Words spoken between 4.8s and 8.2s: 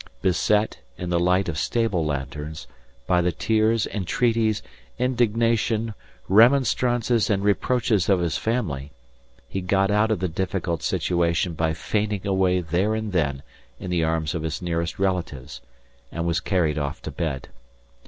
indignation, remonstrances and reproaches of